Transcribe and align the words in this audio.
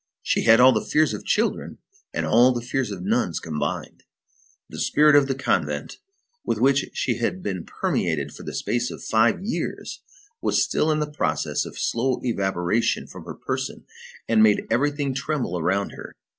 She 0.23 0.45
had 0.45 0.59
all 0.59 0.71
the 0.71 0.83
fears 0.83 1.13
of 1.13 1.23
children 1.25 1.77
and 2.11 2.25
all 2.25 2.51
the 2.53 2.65
fears 2.65 2.89
of 2.89 3.03
nuns 3.03 3.39
combined. 3.39 4.03
The 4.67 4.79
spirit 4.79 5.15
of 5.15 5.27
the 5.27 5.35
convent, 5.35 5.97
with 6.43 6.57
which 6.57 6.89
she 6.95 7.19
had 7.19 7.43
been 7.43 7.65
permeated 7.67 8.33
for 8.33 8.41
the 8.41 8.55
space 8.55 8.89
of 8.89 9.03
five 9.03 9.43
years, 9.43 10.01
was 10.41 10.59
still 10.59 10.89
in 10.91 11.01
the 11.01 11.11
process 11.11 11.65
of 11.67 11.77
slow 11.77 12.19
evaporation 12.23 13.05
from 13.05 13.25
her 13.25 13.35
person, 13.35 13.85
and 14.27 14.41
made 14.41 14.65
everything 14.71 15.13
tremble 15.13 15.59
around 15.59 15.91
her. 15.91 16.15